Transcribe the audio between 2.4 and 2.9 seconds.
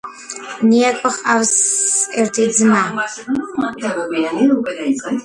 ძმა